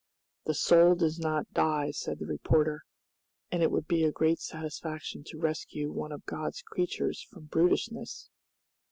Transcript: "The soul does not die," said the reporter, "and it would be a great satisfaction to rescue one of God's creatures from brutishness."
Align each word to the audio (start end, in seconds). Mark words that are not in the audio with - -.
"The 0.47 0.55
soul 0.55 0.95
does 0.95 1.19
not 1.19 1.53
die," 1.53 1.91
said 1.91 2.17
the 2.17 2.25
reporter, 2.25 2.81
"and 3.51 3.61
it 3.61 3.69
would 3.69 3.85
be 3.85 4.03
a 4.03 4.11
great 4.11 4.39
satisfaction 4.39 5.23
to 5.27 5.37
rescue 5.37 5.91
one 5.91 6.11
of 6.11 6.25
God's 6.25 6.63
creatures 6.63 7.21
from 7.21 7.45
brutishness." 7.45 8.31